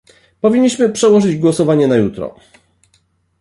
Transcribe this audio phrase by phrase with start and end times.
[0.41, 2.35] Powinniśmy przełożyć głosowanie na jutro